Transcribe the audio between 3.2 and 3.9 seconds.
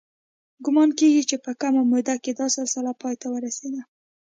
ته ورسېده